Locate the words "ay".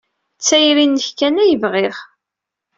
1.43-1.53